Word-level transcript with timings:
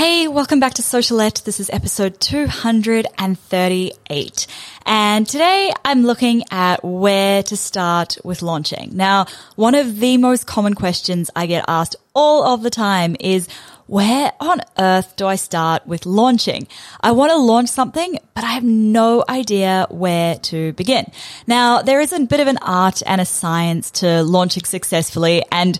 Hey, 0.00 0.28
welcome 0.28 0.60
back 0.60 0.74
to 0.74 0.82
Socialette. 0.82 1.42
This 1.44 1.58
is 1.60 1.68
episode 1.68 2.18
238. 2.20 4.46
And 4.86 5.28
today 5.28 5.70
I'm 5.84 6.04
looking 6.04 6.42
at 6.50 6.82
where 6.82 7.42
to 7.42 7.54
start 7.54 8.16
with 8.24 8.40
launching. 8.40 8.96
Now, 8.96 9.26
one 9.56 9.74
of 9.74 10.00
the 10.00 10.16
most 10.16 10.46
common 10.46 10.72
questions 10.72 11.30
I 11.36 11.44
get 11.44 11.66
asked 11.68 11.96
all 12.14 12.44
of 12.44 12.62
the 12.62 12.70
time 12.70 13.14
is, 13.20 13.46
where 13.88 14.32
on 14.38 14.60
earth 14.78 15.16
do 15.16 15.26
I 15.26 15.34
start 15.34 15.84
with 15.84 16.06
launching? 16.06 16.68
I 17.00 17.10
want 17.10 17.32
to 17.32 17.36
launch 17.36 17.68
something, 17.68 18.20
but 18.34 18.44
I 18.44 18.52
have 18.52 18.62
no 18.62 19.24
idea 19.28 19.88
where 19.90 20.36
to 20.36 20.72
begin. 20.74 21.10
Now, 21.48 21.82
there 21.82 22.00
is 22.00 22.12
a 22.12 22.20
bit 22.20 22.38
of 22.38 22.46
an 22.46 22.58
art 22.62 23.02
and 23.04 23.20
a 23.20 23.24
science 23.24 23.90
to 23.92 24.22
launching 24.22 24.62
successfully. 24.62 25.42
And 25.50 25.76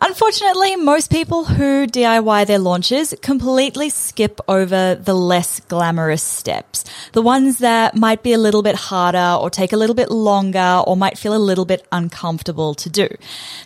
unfortunately, 0.00 0.76
most 0.76 1.10
people 1.10 1.44
who 1.44 1.86
DIY 1.86 2.46
their 2.46 2.58
launches 2.58 3.14
completely 3.22 3.90
skip 3.90 4.40
over 4.48 4.94
the 4.94 5.14
less 5.14 5.60
glamorous 5.60 6.22
steps. 6.22 6.84
The 7.12 7.22
ones 7.22 7.58
that 7.58 7.96
might 7.96 8.22
be 8.22 8.32
a 8.32 8.38
little 8.38 8.62
bit 8.62 8.74
harder 8.74 9.38
or 9.40 9.50
take 9.50 9.72
a 9.72 9.76
little 9.76 9.94
bit 9.94 10.10
longer 10.10 10.82
or 10.86 10.96
might 10.96 11.18
feel 11.18 11.34
a 11.34 11.38
little 11.38 11.64
bit 11.64 11.86
uncomfortable 11.92 12.74
to 12.74 12.90
do. 12.90 13.08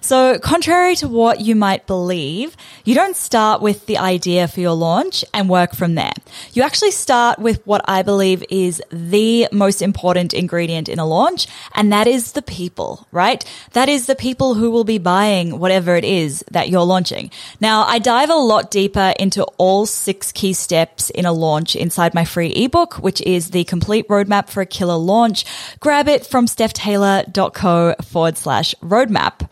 So 0.00 0.38
contrary 0.38 0.96
to 0.96 1.08
what 1.08 1.40
you 1.40 1.54
might 1.54 1.86
believe, 1.86 2.56
you 2.84 2.94
don't 2.94 3.16
start 3.16 3.60
with 3.60 3.86
the 3.86 3.98
idea 3.98 4.48
for 4.48 4.60
your 4.60 4.74
launch 4.74 5.24
and 5.32 5.48
work 5.48 5.74
from 5.74 5.94
there. 5.94 6.12
You 6.52 6.62
actually 6.62 6.92
start 6.92 7.38
with 7.38 7.66
what 7.66 7.82
I 7.88 8.02
believe 8.02 8.44
is 8.50 8.82
the 8.90 9.48
most 9.52 9.82
important 9.82 10.34
ingredient 10.34 10.88
in 10.88 10.98
a 10.98 11.06
launch, 11.06 11.46
and 11.74 11.92
that 11.92 12.06
is 12.06 12.32
the 12.32 12.42
people, 12.42 13.06
right? 13.12 13.44
That 13.72 13.88
is 13.88 14.06
the 14.06 14.14
people 14.14 14.54
who 14.54 14.70
will 14.70 14.84
be 14.84 14.98
buying 14.98 15.58
whatever 15.58 15.96
it 15.96 16.04
is 16.24 16.44
that 16.50 16.68
you're 16.68 16.84
launching. 16.94 17.30
Now, 17.60 17.84
I 17.84 17.98
dive 17.98 18.30
a 18.30 18.34
lot 18.34 18.70
deeper 18.70 19.12
into 19.18 19.44
all 19.58 19.86
six 19.86 20.32
key 20.32 20.52
steps 20.52 21.10
in 21.10 21.24
a 21.26 21.32
launch 21.32 21.76
inside 21.76 22.14
my 22.14 22.24
free 22.24 22.52
ebook, 22.64 22.94
which 22.94 23.20
is 23.22 23.50
the 23.50 23.64
complete 23.64 24.08
roadmap 24.08 24.48
for 24.48 24.60
a 24.60 24.66
killer 24.66 24.96
launch. 24.96 25.44
Grab 25.80 26.08
it 26.08 26.26
from 26.26 26.46
stephtaylor.co 26.46 27.94
forward 28.02 28.36
slash 28.36 28.74
roadmap. 28.82 29.48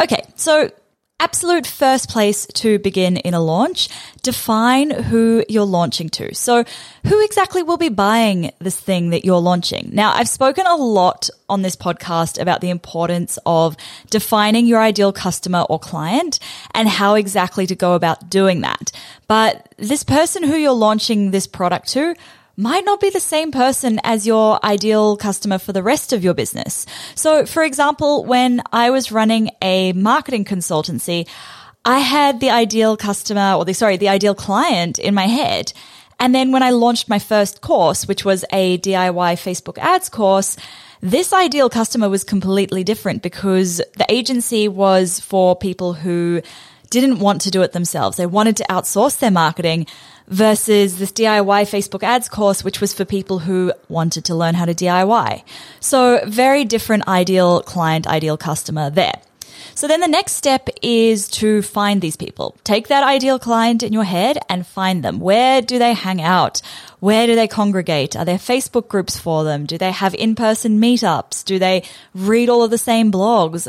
Okay, 0.00 0.22
so 0.36 0.70
absolute 1.20 1.66
first 1.66 2.10
place 2.10 2.46
to 2.46 2.78
begin 2.80 3.16
in 3.16 3.34
a 3.34 3.40
launch, 3.40 3.88
define 4.22 4.90
who 4.90 5.44
you're 5.48 5.64
launching 5.64 6.08
to. 6.08 6.34
So 6.34 6.64
who 7.06 7.24
exactly 7.24 7.62
will 7.62 7.76
be 7.76 7.88
buying 7.88 8.50
this 8.58 8.78
thing 8.78 9.10
that 9.10 9.24
you're 9.24 9.40
launching? 9.40 9.90
Now, 9.92 10.12
I've 10.12 10.28
spoken 10.28 10.66
a 10.66 10.76
lot 10.76 11.30
on 11.48 11.62
this 11.62 11.76
podcast 11.76 12.40
about 12.40 12.60
the 12.60 12.70
importance 12.70 13.38
of 13.46 13.76
defining 14.10 14.66
your 14.66 14.80
ideal 14.80 15.12
customer 15.12 15.60
or 15.68 15.78
client 15.78 16.40
and 16.74 16.88
how 16.88 17.14
exactly 17.14 17.66
to 17.66 17.76
go 17.76 17.94
about 17.94 18.28
doing 18.28 18.62
that. 18.62 18.90
But 19.28 19.72
this 19.78 20.02
person 20.02 20.42
who 20.42 20.56
you're 20.56 20.72
launching 20.72 21.30
this 21.30 21.46
product 21.46 21.88
to 21.90 22.14
might 22.56 22.84
not 22.84 23.00
be 23.00 23.10
the 23.10 23.20
same 23.20 23.50
person 23.50 24.00
as 24.04 24.26
your 24.26 24.64
ideal 24.64 25.16
customer 25.16 25.58
for 25.58 25.72
the 25.72 25.82
rest 25.82 26.12
of 26.12 26.22
your 26.22 26.34
business. 26.34 26.86
So, 27.14 27.46
for 27.46 27.62
example, 27.62 28.24
when 28.24 28.62
I 28.72 28.90
was 28.90 29.10
running 29.10 29.50
a 29.60 29.92
marketing 29.92 30.44
consultancy, 30.44 31.28
I 31.84 31.98
had 31.98 32.40
the 32.40 32.50
ideal 32.50 32.96
customer 32.96 33.54
or 33.54 33.64
the, 33.64 33.74
sorry, 33.74 33.96
the 33.96 34.08
ideal 34.08 34.34
client 34.34 34.98
in 34.98 35.14
my 35.14 35.26
head. 35.26 35.72
And 36.20 36.34
then 36.34 36.52
when 36.52 36.62
I 36.62 36.70
launched 36.70 37.08
my 37.08 37.18
first 37.18 37.60
course, 37.60 38.06
which 38.06 38.24
was 38.24 38.44
a 38.52 38.78
DIY 38.78 39.34
Facebook 39.34 39.78
ads 39.78 40.08
course, 40.08 40.56
this 41.00 41.32
ideal 41.32 41.68
customer 41.68 42.08
was 42.08 42.24
completely 42.24 42.84
different 42.84 43.22
because 43.22 43.82
the 43.98 44.06
agency 44.08 44.68
was 44.68 45.20
for 45.20 45.56
people 45.56 45.92
who 45.92 46.40
didn't 46.88 47.18
want 47.18 47.42
to 47.42 47.50
do 47.50 47.60
it 47.62 47.72
themselves. 47.72 48.16
They 48.16 48.26
wanted 48.26 48.56
to 48.58 48.64
outsource 48.70 49.18
their 49.18 49.30
marketing 49.30 49.86
versus 50.28 50.98
this 50.98 51.12
DIY 51.12 51.62
Facebook 51.64 52.02
ads 52.02 52.28
course, 52.28 52.64
which 52.64 52.80
was 52.80 52.94
for 52.94 53.04
people 53.04 53.40
who 53.40 53.72
wanted 53.88 54.24
to 54.26 54.34
learn 54.34 54.54
how 54.54 54.64
to 54.64 54.74
DIY. 54.74 55.42
So 55.80 56.20
very 56.26 56.64
different 56.64 57.06
ideal 57.08 57.62
client, 57.62 58.06
ideal 58.06 58.36
customer 58.36 58.90
there. 58.90 59.20
So 59.76 59.88
then 59.88 60.00
the 60.00 60.08
next 60.08 60.34
step 60.34 60.68
is 60.82 61.26
to 61.28 61.60
find 61.62 62.00
these 62.00 62.16
people. 62.16 62.56
Take 62.62 62.88
that 62.88 63.02
ideal 63.02 63.38
client 63.40 63.82
in 63.82 63.92
your 63.92 64.04
head 64.04 64.38
and 64.48 64.66
find 64.66 65.02
them. 65.02 65.18
Where 65.18 65.62
do 65.62 65.78
they 65.78 65.94
hang 65.94 66.22
out? 66.22 66.62
Where 67.00 67.26
do 67.26 67.34
they 67.34 67.48
congregate? 67.48 68.14
Are 68.14 68.24
there 68.24 68.38
Facebook 68.38 68.88
groups 68.88 69.18
for 69.18 69.42
them? 69.42 69.66
Do 69.66 69.76
they 69.76 69.90
have 69.90 70.14
in-person 70.14 70.80
meetups? 70.80 71.44
Do 71.44 71.58
they 71.58 71.82
read 72.14 72.48
all 72.48 72.62
of 72.62 72.70
the 72.70 72.78
same 72.78 73.10
blogs? 73.10 73.66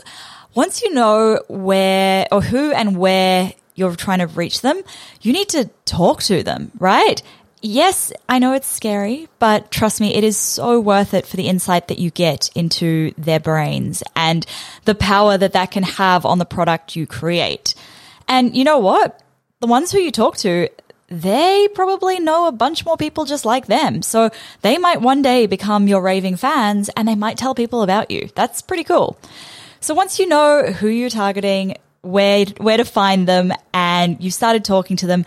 Once 0.53 0.83
you 0.83 0.93
know 0.93 1.41
where 1.47 2.27
or 2.31 2.41
who 2.41 2.71
and 2.71 2.97
where 2.97 3.53
you're 3.75 3.95
trying 3.95 4.19
to 4.19 4.27
reach 4.27 4.61
them, 4.61 4.81
you 5.21 5.33
need 5.33 5.49
to 5.49 5.69
talk 5.85 6.23
to 6.23 6.43
them, 6.43 6.71
right? 6.79 7.21
Yes, 7.61 8.13
I 8.29 8.39
know 8.39 8.53
it's 8.53 8.67
scary, 8.67 9.27
but 9.39 9.71
trust 9.71 9.99
me, 9.99 10.13
it 10.13 10.23
is 10.23 10.37
so 10.37 10.79
worth 10.79 11.13
it 11.13 11.25
for 11.25 11.35
the 11.35 11.47
insight 11.47 11.87
that 11.87 11.99
you 11.99 12.11
get 12.11 12.49
into 12.55 13.11
their 13.17 13.39
brains 13.39 14.03
and 14.15 14.45
the 14.85 14.95
power 14.95 15.37
that 15.37 15.53
that 15.53 15.71
can 15.71 15.83
have 15.83 16.25
on 16.25 16.37
the 16.37 16.45
product 16.45 16.95
you 16.95 17.07
create. 17.07 17.73
And 18.27 18.55
you 18.55 18.63
know 18.63 18.79
what? 18.79 19.21
The 19.61 19.67
ones 19.67 19.91
who 19.91 19.99
you 19.99 20.11
talk 20.11 20.37
to, 20.37 20.69
they 21.07 21.67
probably 21.73 22.19
know 22.19 22.47
a 22.47 22.51
bunch 22.51 22.85
more 22.85 22.97
people 22.97 23.25
just 23.25 23.45
like 23.45 23.67
them. 23.67 24.01
So 24.01 24.29
they 24.61 24.77
might 24.77 25.01
one 25.01 25.21
day 25.21 25.45
become 25.45 25.87
your 25.87 26.01
raving 26.01 26.35
fans 26.35 26.89
and 26.95 27.07
they 27.07 27.15
might 27.15 27.37
tell 27.37 27.55
people 27.55 27.81
about 27.81 28.11
you. 28.11 28.29
That's 28.35 28.61
pretty 28.61 28.83
cool. 28.83 29.17
So 29.79 29.93
once 29.93 30.19
you 30.19 30.27
know 30.27 30.71
who 30.71 30.87
you're 30.87 31.09
targeting, 31.09 31.77
where 32.05 32.45
where 32.57 32.77
to 32.77 32.85
find 32.85 33.27
them 33.27 33.51
and 33.73 34.23
you 34.23 34.31
started 34.31 34.63
talking 34.63 34.97
to 34.97 35.07
them 35.07 35.25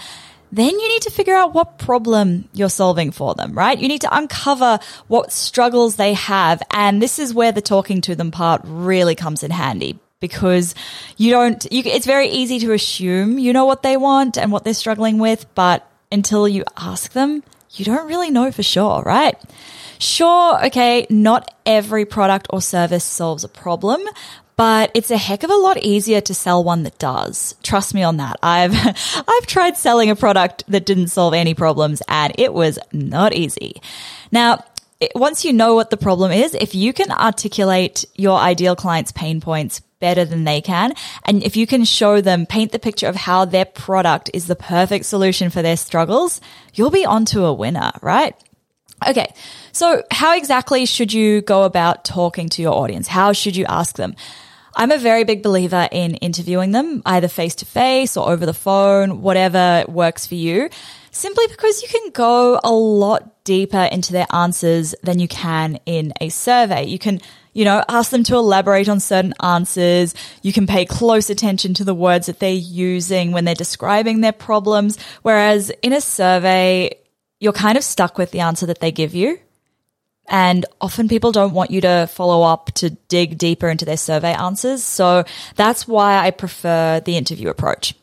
then 0.50 0.78
you 0.78 0.89
need 0.89 1.03
to 1.03 1.11
figure 1.11 1.34
out 1.34 1.53
what 1.53 1.78
problem 1.78 2.49
you're 2.55 2.71
solving 2.71 3.11
for 3.11 3.34
them, 3.34 3.53
right? 3.53 3.78
You 3.78 3.89
need 3.89 4.00
to 4.03 4.16
uncover 4.16 4.78
what 5.06 5.33
struggles 5.33 5.97
they 5.97 6.15
have. 6.15 6.62
And 6.71 7.03
this 7.03 7.19
is 7.19 7.34
where 7.34 7.53
the 7.53 7.61
talking 7.61 8.00
to 8.03 8.15
them 8.15 8.31
part 8.31 8.62
really 8.65 9.15
comes 9.15 9.43
in 9.43 9.50
handy 9.50 9.99
because 10.21 10.75
you 11.17 11.31
don't, 11.31 11.71
you, 11.71 11.83
it's 11.84 12.06
very 12.06 12.28
easy 12.28 12.59
to 12.61 12.72
assume 12.72 13.38
you 13.38 13.53
know 13.53 13.67
what 13.67 13.83
they 13.83 13.97
want 13.97 14.38
and 14.38 14.50
what 14.50 14.65
they're 14.65 14.75
struggling 14.75 15.19
with, 15.19 15.47
but 15.55 15.88
until 16.11 16.49
you 16.49 16.65
ask 16.77 17.12
them, 17.12 17.43
you 17.72 17.84
don't 17.84 18.09
really 18.09 18.31
know 18.31 18.50
for 18.50 18.62
sure, 18.62 19.03
right? 19.03 19.37
Sure, 19.99 20.65
okay, 20.67 21.06
not 21.11 21.55
every 21.67 22.05
product 22.05 22.47
or 22.50 22.62
service 22.62 23.05
solves 23.05 23.44
a 23.44 23.49
problem, 23.49 24.00
but 24.58 24.91
it's 24.92 25.12
a 25.12 25.16
heck 25.16 25.44
of 25.44 25.50
a 25.50 25.56
lot 25.56 25.78
easier 25.78 26.20
to 26.20 26.34
sell 26.34 26.64
one 26.64 26.82
that 26.82 26.98
does. 26.98 27.54
Trust 27.62 27.94
me 27.94 28.02
on 28.02 28.16
that. 28.16 28.38
I've, 28.42 28.74
I've 28.76 29.46
tried 29.46 29.76
selling 29.76 30.10
a 30.10 30.16
product 30.16 30.64
that 30.66 30.84
didn't 30.84 31.08
solve 31.08 31.32
any 31.32 31.54
problems 31.54 32.02
and 32.08 32.34
it 32.36 32.52
was 32.52 32.76
not 32.92 33.32
easy. 33.32 33.80
Now, 34.32 34.64
once 35.14 35.44
you 35.44 35.52
know 35.52 35.76
what 35.76 35.91
the 35.91 35.96
problem 35.96 36.32
is, 36.32 36.54
if 36.54 36.74
you 36.74 36.92
can 36.92 37.12
articulate 37.12 38.04
your 38.16 38.36
ideal 38.36 38.74
client's 38.74 39.12
pain 39.12 39.40
points 39.40 39.78
better 40.00 40.25
than 40.25 40.43
they 40.43 40.61
can, 40.61 40.93
and 41.25 41.40
if 41.44 41.56
you 41.56 41.64
can 41.64 41.84
show 41.84 42.20
them, 42.20 42.44
paint 42.44 42.72
the 42.72 42.81
picture 42.81 43.06
of 43.06 43.14
how 43.14 43.44
their 43.44 43.64
product 43.64 44.28
is 44.34 44.49
the 44.49 44.56
perfect 44.56 45.04
solution 45.04 45.50
for 45.50 45.62
their 45.62 45.76
struggles, 45.76 46.40
you'll 46.75 46.90
be 46.90 47.06
onto 47.06 47.44
a 47.44 47.52
winner, 47.52 47.93
right? 48.02 48.34
Okay. 49.06 49.32
So 49.70 50.02
how 50.11 50.37
exactly 50.37 50.84
should 50.84 51.12
you 51.12 51.43
go 51.43 51.62
about 51.62 52.04
talking 52.04 52.49
to 52.49 52.62
your 52.62 52.75
audience? 52.75 53.06
How 53.06 53.32
should 53.32 53.54
you 53.54 53.64
ask 53.66 53.94
them? 53.94 54.16
I'm 54.78 54.92
a 54.92 54.98
very 54.98 55.25
big 55.25 55.42
believer 55.42 55.88
in 55.90 56.14
interviewing 56.14 56.70
them 56.70 57.02
either 57.04 57.26
face 57.26 57.56
to 57.56 57.66
face 57.66 58.16
or 58.16 58.30
over 58.30 58.46
the 58.46 58.54
phone, 58.54 59.22
whatever 59.22 59.84
works 59.88 60.25
for 60.25 60.36
you, 60.36 60.70
simply 61.10 61.48
because 61.48 61.82
you 61.82 61.88
can 61.88 62.12
go 62.12 62.60
a 62.62 62.70
lot 62.70 63.42
deeper 63.42 63.88
into 63.90 64.12
their 64.12 64.28
answers 64.32 64.94
than 65.02 65.19
you 65.19 65.26
can 65.26 65.80
in 65.84 66.12
a 66.20 66.28
survey. 66.28 66.84
You 66.84 67.00
can, 67.00 67.20
you 67.54 67.64
know, 67.64 67.82
ask 67.88 68.12
them 68.12 68.22
to 68.22 68.36
elaborate 68.36 68.88
on 68.88 69.00
certain 69.00 69.34
answers. 69.40 70.14
You 70.42 70.52
can 70.52 70.69
pay 70.69 70.84
close 70.84 71.28
attention 71.28 71.75
to 71.75 71.84
the 71.84 71.92
words 71.92 72.26
that 72.26 72.38
they're 72.38 72.52
using 72.52 73.32
when 73.32 73.44
they're 73.44 73.56
describing 73.56 74.20
their 74.20 74.30
problems. 74.30 74.96
Whereas 75.22 75.70
in 75.82 75.92
a 75.92 76.00
survey, 76.00 76.96
you're 77.40 77.52
kind 77.52 77.76
of 77.76 77.82
stuck 77.82 78.16
with 78.16 78.30
the 78.30 78.40
answer 78.40 78.66
that 78.66 78.78
they 78.78 78.92
give 78.92 79.12
you 79.12 79.40
And 80.28 80.66
often 80.80 81.08
people 81.08 81.32
don't 81.32 81.54
want 81.54 81.70
you 81.70 81.80
to 81.80 82.08
follow 82.12 82.42
up 82.42 82.66
to 82.76 82.90
dig 82.90 83.38
deeper 83.38 83.69
into 83.69 83.84
their 83.84 83.96
survey 83.96 84.32
answers. 84.32 84.84
So 84.84 85.25
that's 85.56 85.88
why 85.88 86.19
I 86.19 86.30
prefer 86.30 87.00
the 87.00 87.16
interview 87.16 87.48
approach. 87.48 87.94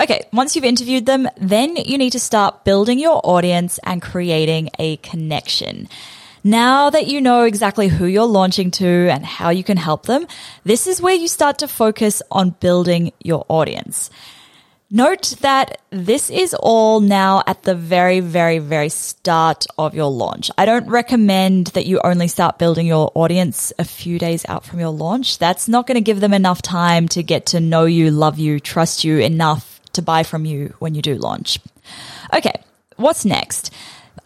Okay, 0.00 0.22
once 0.32 0.56
you've 0.56 0.64
interviewed 0.64 1.06
them, 1.06 1.28
then 1.36 1.76
you 1.76 1.98
need 1.98 2.12
to 2.12 2.20
start 2.20 2.64
building 2.64 2.98
your 2.98 3.20
audience 3.24 3.78
and 3.84 4.00
creating 4.00 4.70
a 4.78 4.96
connection. 4.98 5.88
Now 6.44 6.90
that 6.90 7.06
you 7.06 7.20
know 7.20 7.44
exactly 7.44 7.88
who 7.88 8.06
you're 8.06 8.24
launching 8.24 8.72
to 8.72 9.08
and 9.10 9.24
how 9.24 9.50
you 9.50 9.62
can 9.62 9.76
help 9.76 10.06
them, 10.06 10.26
this 10.64 10.86
is 10.86 11.00
where 11.00 11.14
you 11.14 11.28
start 11.28 11.58
to 11.58 11.68
focus 11.68 12.20
on 12.30 12.50
building 12.50 13.12
your 13.20 13.44
audience. 13.48 14.10
Note 14.94 15.36
that 15.40 15.80
this 15.88 16.28
is 16.28 16.52
all 16.52 17.00
now 17.00 17.42
at 17.46 17.62
the 17.62 17.74
very, 17.74 18.20
very, 18.20 18.58
very 18.58 18.90
start 18.90 19.64
of 19.78 19.94
your 19.94 20.10
launch. 20.10 20.50
I 20.58 20.66
don't 20.66 20.86
recommend 20.86 21.68
that 21.68 21.86
you 21.86 21.98
only 22.04 22.28
start 22.28 22.58
building 22.58 22.86
your 22.86 23.10
audience 23.14 23.72
a 23.78 23.84
few 23.84 24.18
days 24.18 24.44
out 24.50 24.66
from 24.66 24.80
your 24.80 24.90
launch. 24.90 25.38
That's 25.38 25.66
not 25.66 25.86
going 25.86 25.94
to 25.94 26.02
give 26.02 26.20
them 26.20 26.34
enough 26.34 26.60
time 26.60 27.08
to 27.08 27.22
get 27.22 27.46
to 27.46 27.58
know 27.58 27.86
you, 27.86 28.10
love 28.10 28.38
you, 28.38 28.60
trust 28.60 29.02
you 29.02 29.16
enough 29.16 29.80
to 29.94 30.02
buy 30.02 30.24
from 30.24 30.44
you 30.44 30.74
when 30.78 30.94
you 30.94 31.00
do 31.00 31.14
launch. 31.14 31.58
Okay. 32.34 32.60
What's 32.96 33.24
next? 33.24 33.72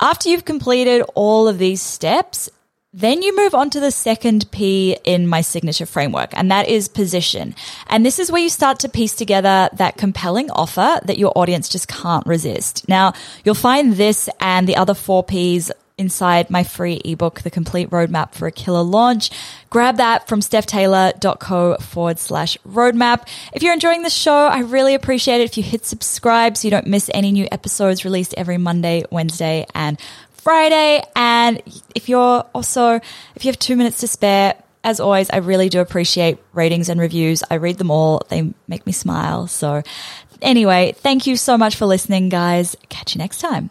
After 0.01 0.31
you've 0.31 0.45
completed 0.45 1.05
all 1.15 1.47
of 1.47 1.59
these 1.59 1.81
steps, 1.81 2.51
then 2.97 3.21
you 3.21 3.37
move 3.37 3.55
on 3.55 3.69
to 3.69 3.79
the 3.79 3.91
second 3.91 4.51
P 4.51 4.97
in 5.05 5.27
my 5.29 5.43
signature 5.43 5.85
framework, 5.85 6.31
and 6.33 6.51
that 6.51 6.67
is 6.67 6.89
position. 6.89 7.55
And 7.89 8.07
this 8.07 8.19
is 8.19 8.33
where 8.33 8.41
you 8.41 8.49
start 8.49 8.79
to 8.81 8.89
piece 8.89 9.15
together 9.15 9.69
that 9.75 9.99
compelling 9.99 10.51
offer 10.51 10.99
that 11.05 11.19
your 11.19 11.31
audience 11.37 11.69
just 11.69 11.89
can't 11.89 12.27
resist. 12.27 12.89
Now, 12.89 13.13
you'll 13.45 13.55
find 13.55 13.93
this 13.93 14.31
and 14.41 14.67
the 14.67 14.77
other 14.77 14.95
four 14.95 15.23
Ps 15.23 15.71
inside 15.99 16.51
my 16.51 16.63
free 16.63 17.01
ebook, 17.05 17.41
The 17.41 17.51
Complete 17.51 17.91
Roadmap 17.91 18.35
for 18.35 18.47
a 18.47 18.53
Killer 18.53 18.83
Launch. 18.83 19.31
Grab 19.71 19.97
that 19.97 20.29
from 20.29 20.41
stephtaylor.co 20.41 21.77
forward 21.79 22.19
slash 22.19 22.59
roadmap. 22.69 23.27
If 23.53 23.63
you're 23.63 23.73
enjoying 23.73 24.03
the 24.03 24.11
show, 24.11 24.47
I 24.47 24.61
really 24.61 24.95
appreciate 24.95 25.41
it 25.41 25.45
if 25.45 25.57
you 25.57 25.63
hit 25.63 25.87
subscribe 25.87 26.57
so 26.57 26.67
you 26.67 26.71
don't 26.71 26.87
miss 26.87 27.11
any 27.15 27.33
new 27.33 27.49
episodes 27.51 28.05
released 28.05 28.35
every 28.37 28.59
Monday, 28.59 29.05
Wednesday, 29.11 29.67
and 29.75 29.99
Friday. 30.47 31.03
And 31.17 31.61
if 31.97 32.09
you're 32.09 32.45
also, 32.55 33.01
if 33.35 33.45
you 33.45 33.49
have 33.49 33.59
two 33.59 33.75
minutes 33.75 33.99
to 33.99 34.07
spare, 34.07 34.55
as 34.85 35.01
always, 35.01 35.29
I 35.29 35.39
really 35.39 35.69
do 35.69 35.81
appreciate 35.81 36.39
ratings 36.53 36.89
and 36.89 37.01
reviews. 37.01 37.43
I 37.51 37.55
read 37.55 37.79
them 37.79 37.91
all. 37.91 38.23
They 38.29 38.55
make 38.69 38.87
me 38.87 38.93
smile. 38.93 39.49
So 39.49 39.83
anyway, 40.41 40.95
thank 40.99 41.27
you 41.27 41.37
so 41.37 41.59
much 41.59 41.75
for 41.75 41.87
listening, 41.87 42.29
guys. 42.29 42.77
Catch 42.89 43.17
you 43.17 43.19
next 43.19 43.41
time. 43.41 43.71